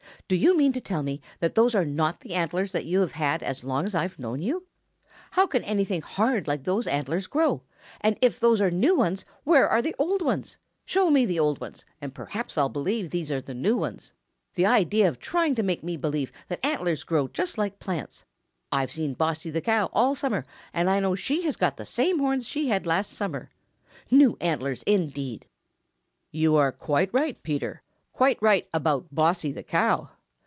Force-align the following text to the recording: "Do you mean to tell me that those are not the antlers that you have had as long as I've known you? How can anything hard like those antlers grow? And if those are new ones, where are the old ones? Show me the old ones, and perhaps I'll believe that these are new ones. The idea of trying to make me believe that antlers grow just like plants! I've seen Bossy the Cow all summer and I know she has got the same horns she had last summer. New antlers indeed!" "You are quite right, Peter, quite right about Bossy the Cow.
"Do 0.27 0.37
you 0.37 0.55
mean 0.55 0.71
to 0.71 0.79
tell 0.79 1.03
me 1.03 1.19
that 1.41 1.55
those 1.55 1.75
are 1.75 1.83
not 1.83 2.21
the 2.21 2.35
antlers 2.35 2.71
that 2.71 2.85
you 2.85 3.01
have 3.01 3.11
had 3.11 3.43
as 3.43 3.65
long 3.65 3.85
as 3.85 3.93
I've 3.93 4.17
known 4.17 4.41
you? 4.41 4.65
How 5.31 5.45
can 5.45 5.61
anything 5.65 6.01
hard 6.01 6.47
like 6.47 6.63
those 6.63 6.87
antlers 6.87 7.27
grow? 7.27 7.63
And 7.99 8.17
if 8.21 8.39
those 8.39 8.61
are 8.61 8.71
new 8.71 8.95
ones, 8.95 9.25
where 9.43 9.67
are 9.67 9.81
the 9.81 9.93
old 9.99 10.21
ones? 10.21 10.55
Show 10.85 11.11
me 11.11 11.25
the 11.25 11.37
old 11.37 11.59
ones, 11.59 11.83
and 11.99 12.15
perhaps 12.15 12.57
I'll 12.57 12.69
believe 12.69 13.07
that 13.07 13.11
these 13.11 13.29
are 13.29 13.41
new 13.53 13.75
ones. 13.75 14.13
The 14.55 14.65
idea 14.65 15.09
of 15.09 15.19
trying 15.19 15.53
to 15.55 15.63
make 15.63 15.83
me 15.83 15.97
believe 15.97 16.31
that 16.47 16.65
antlers 16.65 17.03
grow 17.03 17.27
just 17.27 17.57
like 17.57 17.77
plants! 17.79 18.23
I've 18.71 18.91
seen 18.93 19.15
Bossy 19.15 19.49
the 19.49 19.59
Cow 19.59 19.89
all 19.91 20.15
summer 20.15 20.45
and 20.73 20.89
I 20.89 21.01
know 21.01 21.13
she 21.13 21.41
has 21.41 21.57
got 21.57 21.75
the 21.75 21.83
same 21.85 22.19
horns 22.19 22.47
she 22.47 22.69
had 22.69 22.85
last 22.85 23.11
summer. 23.11 23.49
New 24.09 24.37
antlers 24.39 24.81
indeed!" 24.83 25.45
"You 26.31 26.55
are 26.55 26.71
quite 26.71 27.13
right, 27.13 27.43
Peter, 27.43 27.81
quite 28.13 28.41
right 28.41 28.65
about 28.73 29.07
Bossy 29.13 29.51
the 29.51 29.63
Cow. 29.63 30.09